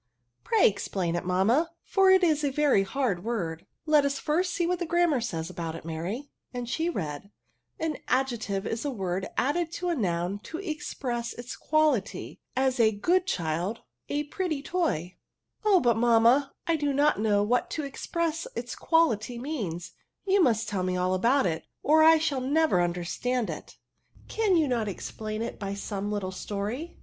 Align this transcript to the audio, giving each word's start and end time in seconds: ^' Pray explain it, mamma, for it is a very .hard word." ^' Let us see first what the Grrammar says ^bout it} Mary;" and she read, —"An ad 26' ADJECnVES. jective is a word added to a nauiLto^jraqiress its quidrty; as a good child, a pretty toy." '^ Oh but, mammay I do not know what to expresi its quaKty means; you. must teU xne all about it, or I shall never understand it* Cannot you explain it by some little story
^' 0.41 0.43
Pray 0.43 0.67
explain 0.67 1.13
it, 1.15 1.23
mamma, 1.25 1.69
for 1.83 2.09
it 2.09 2.23
is 2.23 2.43
a 2.43 2.49
very 2.49 2.81
.hard 2.81 3.23
word." 3.23 3.59
^' 3.67 3.67
Let 3.85 4.03
us 4.03 4.15
see 4.15 4.19
first 4.21 4.59
what 4.61 4.79
the 4.79 4.87
Grrammar 4.87 5.21
says 5.23 5.51
^bout 5.51 5.75
it} 5.75 5.85
Mary;" 5.85 6.31
and 6.51 6.67
she 6.67 6.89
read, 6.89 7.29
—"An 7.79 7.97
ad 8.07 8.29
26' 8.29 8.33
ADJECnVES. 8.49 8.61
jective 8.61 8.65
is 8.71 8.83
a 8.85 8.89
word 8.89 9.27
added 9.37 9.71
to 9.73 9.91
a 9.91 9.95
nauiLto^jraqiress 9.95 11.37
its 11.37 11.55
quidrty; 11.55 12.39
as 12.55 12.79
a 12.79 12.91
good 12.91 13.27
child, 13.27 13.81
a 14.09 14.23
pretty 14.23 14.63
toy." 14.63 15.17
'^ 15.17 15.17
Oh 15.63 15.79
but, 15.79 15.97
mammay 15.97 16.49
I 16.65 16.77
do 16.77 16.93
not 16.93 17.19
know 17.21 17.43
what 17.43 17.69
to 17.69 17.83
expresi 17.83 18.47
its 18.55 18.75
quaKty 18.75 19.39
means; 19.39 19.91
you. 20.25 20.41
must 20.41 20.67
teU 20.67 20.77
xne 20.81 20.99
all 20.99 21.13
about 21.13 21.45
it, 21.45 21.65
or 21.83 22.01
I 22.01 22.17
shall 22.17 22.41
never 22.41 22.81
understand 22.81 23.51
it* 23.51 23.77
Cannot 24.27 24.87
you 24.87 24.91
explain 24.91 25.43
it 25.43 25.59
by 25.59 25.75
some 25.75 26.11
little 26.11 26.31
story 26.31 26.97